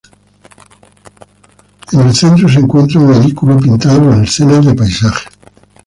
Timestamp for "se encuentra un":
2.49-3.13